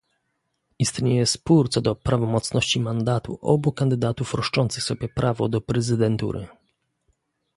[0.79, 6.47] Istnieje spór co do prawomocności mandatu obu kandydatów roszczących sobie prawo do prezydentury